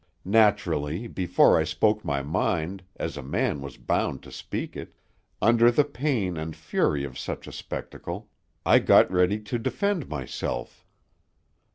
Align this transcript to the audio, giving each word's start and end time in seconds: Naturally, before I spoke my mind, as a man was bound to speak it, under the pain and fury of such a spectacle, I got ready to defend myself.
Naturally, 0.25 1.05
before 1.05 1.59
I 1.59 1.63
spoke 1.63 2.03
my 2.03 2.23
mind, 2.23 2.81
as 2.95 3.17
a 3.17 3.21
man 3.21 3.61
was 3.61 3.77
bound 3.77 4.23
to 4.23 4.31
speak 4.31 4.75
it, 4.75 4.95
under 5.43 5.69
the 5.69 5.83
pain 5.85 6.37
and 6.37 6.55
fury 6.55 7.03
of 7.03 7.19
such 7.19 7.45
a 7.45 7.51
spectacle, 7.51 8.27
I 8.65 8.79
got 8.79 9.11
ready 9.11 9.39
to 9.41 9.59
defend 9.59 10.09
myself. 10.09 10.87